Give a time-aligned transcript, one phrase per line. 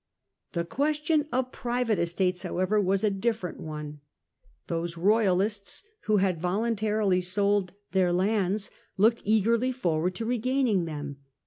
[0.53, 3.99] The ques tion of private estates however was a different one.
[4.65, 11.17] Those Royalists who had voluntarily sold their lands looked eagerly forward to regaining them.